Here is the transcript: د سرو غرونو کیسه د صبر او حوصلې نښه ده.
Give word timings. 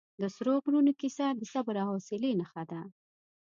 د 0.21 0.23
سرو 0.35 0.53
غرونو 0.63 0.91
کیسه 1.01 1.25
د 1.33 1.41
صبر 1.53 1.75
او 1.83 1.87
حوصلې 1.91 2.31
نښه 2.39 2.63
ده. 2.71 2.81